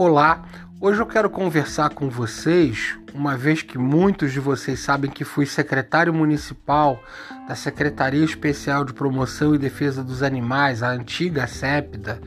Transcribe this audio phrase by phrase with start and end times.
[0.00, 0.44] Olá,
[0.80, 5.44] hoje eu quero conversar com vocês, uma vez que muitos de vocês sabem que fui
[5.44, 7.02] secretário municipal
[7.48, 12.20] da Secretaria Especial de Promoção e Defesa dos Animais, a antiga SEPDA,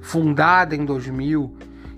[0.00, 1.52] fundada em 2000,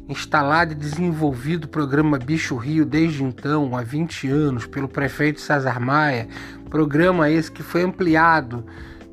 [0.09, 5.79] instalado e desenvolvido o programa Bicho Rio desde então, há 20 anos, pelo prefeito César
[5.79, 6.27] Maia,
[6.71, 8.65] programa esse que foi ampliado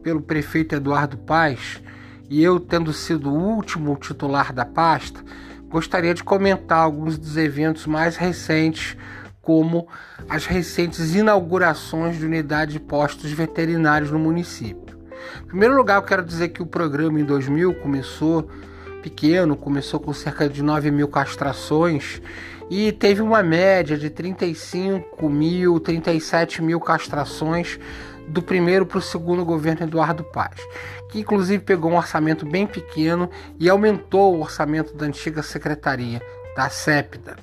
[0.02, 1.84] pelo prefeito Eduardo Paes,
[2.30, 5.22] e eu tendo sido o último titular da pasta,
[5.70, 8.98] gostaria de comentar alguns dos eventos mais recentes,
[9.42, 9.88] como
[10.28, 14.98] as recentes inaugurações de unidades de postos veterinários no município.
[15.44, 18.50] Em primeiro lugar, eu quero dizer que o programa em 2000 começou
[19.05, 22.20] pequeno, começou com cerca de 9 mil castrações
[22.72, 27.80] e teve uma média de 35 mil, 37 mil castrações
[28.27, 30.55] do primeiro para o segundo governo Eduardo Paz,
[31.12, 33.29] que inclusive pegou um orçamento bem pequeno
[33.60, 36.20] e aumentou o orçamento da antiga secretaria,
[36.55, 37.35] da CEPDA.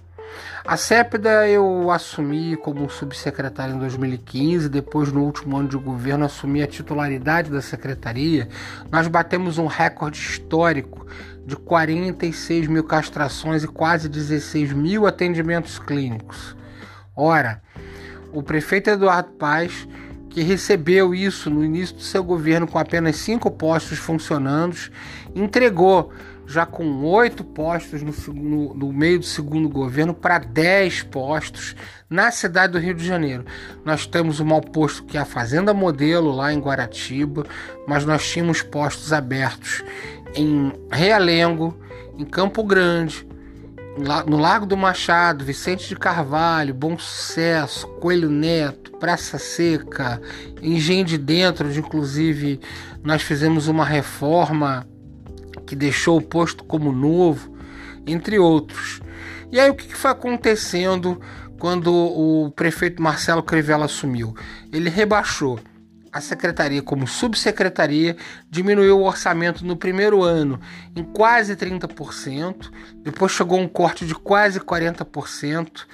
[0.64, 6.62] A CEPDA eu assumi como subsecretário em 2015, depois no último ano de governo assumi
[6.62, 8.48] a titularidade da secretaria.
[8.90, 11.04] Nós batemos um recorde histórico
[11.46, 16.56] de 46 mil castrações e quase 16 mil atendimentos clínicos.
[17.16, 17.62] Ora,
[18.32, 19.86] o prefeito Eduardo Paes
[20.32, 24.74] que recebeu isso no início do seu governo com apenas cinco postos funcionando,
[25.34, 26.10] entregou
[26.46, 31.76] já com oito postos no, no, no, meio do segundo governo para dez postos
[32.08, 33.44] na cidade do Rio de Janeiro.
[33.84, 37.46] Nós temos um mau posto que é a Fazenda Modelo lá em Guaratiba,
[37.86, 39.84] mas nós tínhamos postos abertos
[40.34, 41.78] em Realengo,
[42.18, 43.26] em Campo Grande,
[44.26, 50.20] no Lago do Machado, Vicente de Carvalho, Bom Sucesso, Coelho Neto, Praça Seca,
[50.62, 52.60] Engenho de Dentro, onde inclusive
[53.02, 54.86] nós fizemos uma reforma
[55.66, 57.54] que deixou o posto como novo,
[58.06, 59.00] entre outros.
[59.50, 61.20] E aí o que foi acontecendo
[61.58, 64.34] quando o prefeito Marcelo Crivella assumiu?
[64.72, 65.60] Ele rebaixou
[66.12, 68.16] a secretaria como subsecretaria
[68.50, 70.60] diminuiu o orçamento no primeiro ano
[70.94, 75.86] em quase 30%, depois chegou um corte de quase 40%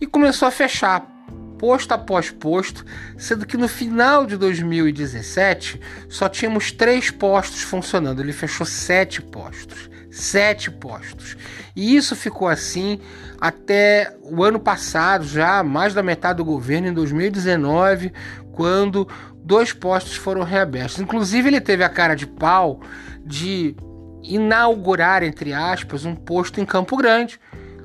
[0.00, 1.10] e começou a fechar
[1.58, 2.84] posto após posto,
[3.16, 5.80] sendo que no final de 2017
[6.10, 8.20] só tínhamos três postos funcionando.
[8.20, 9.88] Ele fechou sete postos.
[10.10, 11.36] Sete postos.
[11.74, 13.00] E isso ficou assim
[13.40, 18.12] até o ano passado, já mais da metade do governo, em 2019,
[18.52, 19.08] quando
[19.44, 20.98] dois postos foram reabertos.
[20.98, 22.80] Inclusive, ele teve a cara de pau
[23.24, 23.76] de
[24.22, 27.38] inaugurar, entre aspas, um posto em Campo Grande,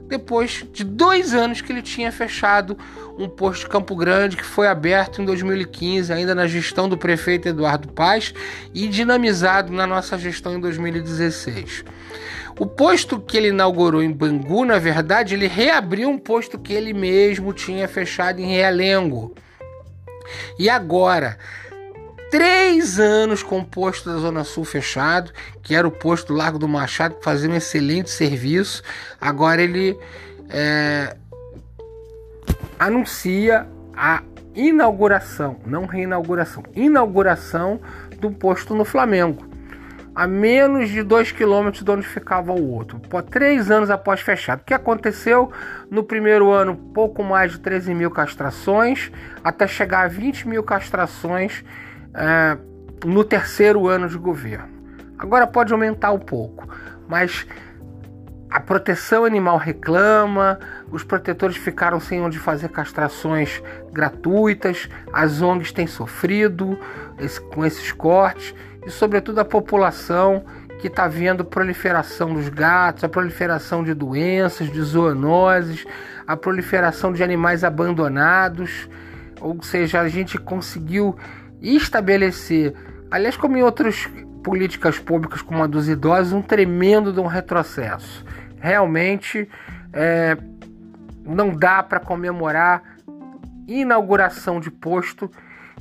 [0.07, 2.75] depois de dois anos que ele tinha fechado
[3.17, 7.47] um posto de Campo Grande que foi aberto em 2015, ainda na gestão do prefeito
[7.47, 8.33] Eduardo Paz,
[8.73, 11.83] e dinamizado na nossa gestão em 2016.
[12.57, 16.93] O posto que ele inaugurou em Bangu, na verdade, ele reabriu um posto que ele
[16.93, 19.35] mesmo tinha fechado em Realengo.
[20.57, 21.37] E agora,
[22.29, 25.31] três anos com o posto da Zona Sul fechado,
[25.63, 28.83] que era o posto do Largo do Machado, que fazia um excelente serviço.
[29.19, 29.97] Agora ele
[30.49, 31.15] é,
[32.77, 34.23] anuncia a
[34.55, 37.79] inauguração, não reinauguração, inauguração
[38.19, 39.48] do posto no Flamengo
[40.19, 44.59] a menos de 2 quilômetros de onde ficava o outro, por três anos após fechado.
[44.59, 45.49] O que aconteceu?
[45.89, 49.09] No primeiro ano, pouco mais de 13 mil castrações,
[49.41, 51.63] até chegar a 20 mil castrações
[52.13, 52.57] é,
[53.05, 54.67] no terceiro ano de governo.
[55.17, 56.67] Agora pode aumentar um pouco,
[57.07, 57.47] mas
[58.51, 60.59] a proteção animal reclama,
[60.91, 63.63] os protetores ficaram sem onde fazer castrações
[63.93, 66.77] gratuitas, as ONGs têm sofrido
[67.17, 68.53] esse, com esses cortes
[68.85, 70.43] e, sobretudo, a população
[70.79, 75.85] que está vendo proliferação dos gatos, a proliferação de doenças, de zoonoses,
[76.25, 78.89] a proliferação de animais abandonados.
[79.41, 81.17] Ou seja, a gente conseguiu
[81.61, 82.73] estabelecer,
[83.11, 84.07] aliás, como em outras
[84.43, 88.25] políticas públicas como a dos idosos, um tremendo de um retrocesso.
[88.59, 89.49] Realmente
[89.91, 90.37] é,
[91.25, 92.83] não dá para comemorar
[93.67, 95.29] inauguração de posto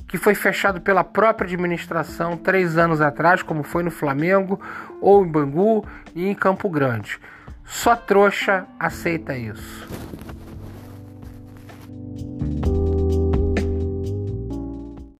[0.09, 4.59] que foi fechado pela própria administração três anos atrás, como foi no Flamengo,
[4.99, 5.85] ou em Bangu
[6.15, 7.19] e em Campo Grande.
[7.63, 9.87] Só trouxa aceita isso.